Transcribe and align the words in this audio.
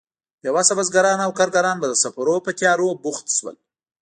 بې 0.41 0.49
وسه 0.55 0.73
بزګران 0.77 1.19
او 1.23 1.31
کارګران 1.39 1.77
به 1.79 1.87
د 1.89 1.93
سفرونو 2.03 2.43
په 2.45 2.51
تيارو 2.59 2.87
بوخت 3.03 3.27
شول. 3.37 3.55